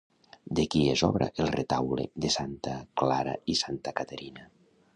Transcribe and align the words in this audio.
De 0.59 0.63
qui 0.75 0.79
és 0.93 1.01
obra 1.07 1.27
el 1.43 1.51
Retaule 1.55 2.07
de 2.25 2.31
Santa 2.37 2.73
Clara 3.03 3.39
i 3.55 3.61
Santa 3.61 3.95
Caterina? 4.01 4.47